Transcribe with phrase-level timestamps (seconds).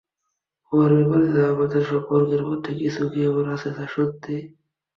[0.63, 4.35] তোমার ব্যাপারে বা আমাদের সম্পর্কের মধ্যে কিছু কি এমন আছে যা সত্যি?